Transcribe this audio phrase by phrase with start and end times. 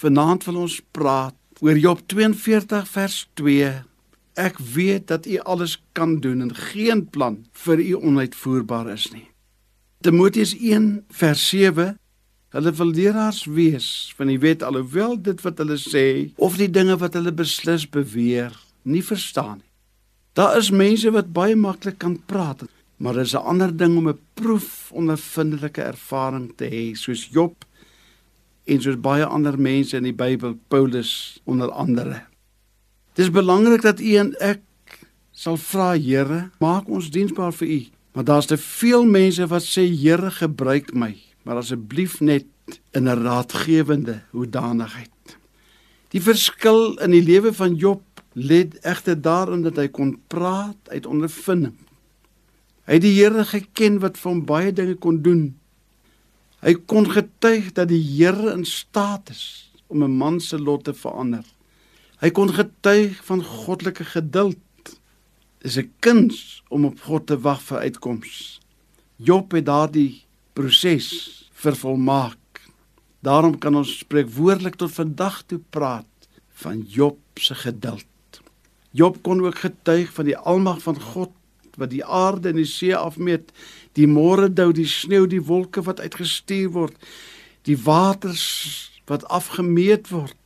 [0.00, 3.72] Vanaand wil ons praat oor Job 42 vers 2.
[4.40, 9.26] Ek weet dat U alles kan doen en geen plan vir U onuitvoerbaar is nie.
[10.00, 11.98] Timoteus 1 vers 7
[12.50, 16.96] Hulle wil leraars wees van die wet alhoewel dit wat hulle sê of die dinge
[16.98, 19.68] wat hulle beslis beweer nie verstaan nie.
[20.34, 22.64] Daar is mense wat baie maklik kan praat,
[22.98, 27.64] maar dit is 'n ander ding om 'n proef ondervindelike ervaring te hê soos Job
[28.70, 32.22] en soos baie ander mense in die Bybel, Paulus onder andere.
[33.18, 34.62] Dit is belangrik dat u en ek
[35.32, 37.80] sal vra Here, maak ons diensbaar vir u.
[38.14, 42.46] Maar daar's te veel mense wat sê Here, gebruik my maar asseblief net
[42.90, 45.38] in 'n raadgewende hoedanigheid.
[46.08, 48.02] Die verskil in die lewe van Job
[48.34, 51.74] lê egter daarin dat hy kon praat uit ondervinding.
[52.84, 55.59] Hy het die Here geken wat vir hom baie dinge kon doen.
[56.60, 60.94] Hy kon getuig dat die Here in staat is om 'n man se lot te
[60.94, 61.44] verander.
[62.20, 64.58] Hy kon getuig van goddelike geduld.
[65.58, 68.60] Dis 'n kuns om op God te wag vir uitkoms.
[69.16, 72.38] Job het daardie proses vervolmaak.
[73.20, 78.04] Daarom kan ons spreekwoordelik tot vandag toe praat van Job se geduld.
[78.90, 81.30] Job kon ook getuig van die almag van God
[81.80, 83.50] wat die aarde en die see afmeet,
[83.98, 87.10] die môre dou, die sneeu, die wolke wat uitgestuur word,
[87.66, 88.46] die waters
[89.10, 90.36] wat afgemeet word.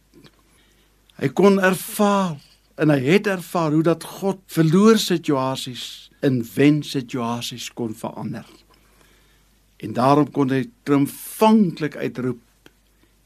[1.20, 2.40] Hy kon ervaar
[2.80, 8.46] en hy het ervaar hoe dat God verloor situasies in wen situasies kon verander.
[9.84, 12.40] En daarom kon hy triomfantlik uitroep: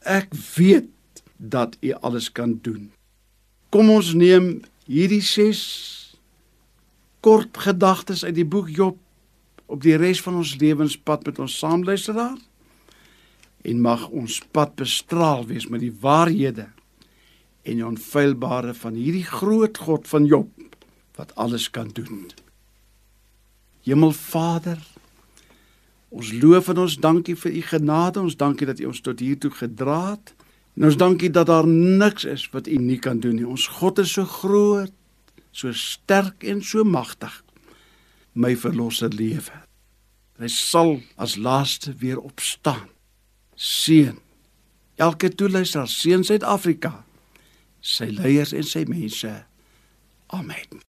[0.02, 2.90] Ek weet dat U alles kan doen.
[3.70, 5.60] Kom ons neem hierdie 6
[7.20, 8.98] kort gedagtes uit die boek Job
[9.66, 12.36] op die res van ons lewenspad met ons saamluisteraar
[13.68, 16.68] en mag ons pad bestraal wees met die waarhede
[17.68, 20.48] en die onfeilbare van hierdie groot God van Job
[21.18, 22.30] wat alles kan doen.
[23.84, 24.78] Hemelvader
[26.08, 28.20] Ons loof en ons dankie vir u genade.
[28.20, 30.32] Ons dankie dat u ons tot hier toe gedra het.
[30.78, 33.46] En ons dankie dat daar niks is wat u nie kan doen nie.
[33.46, 34.92] Ons God is so groot,
[35.58, 37.34] so sterk en so magtig.
[38.32, 39.64] My verlosser lewe.
[40.38, 42.86] Hy sal as laaste weer opstaan.
[43.58, 44.20] Seën
[45.02, 46.92] elke toeluisteraar, seën Suid-Afrika,
[47.82, 49.34] sy leiers en sy mense.
[50.34, 50.87] Amen.